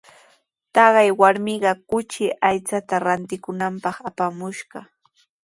Taqay 0.73 1.09
warmiqa 1.19 1.71
kuchi 1.89 2.25
aychata 2.49 2.95
rantikunanpaq 3.05 3.95
apamushqa. 4.09 4.79